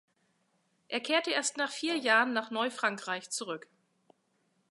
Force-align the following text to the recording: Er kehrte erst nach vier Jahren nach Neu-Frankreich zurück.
Er 0.87 0.99
kehrte 0.99 1.29
erst 1.29 1.57
nach 1.57 1.69
vier 1.69 1.95
Jahren 1.95 2.33
nach 2.33 2.49
Neu-Frankreich 2.49 3.29
zurück. 3.29 3.67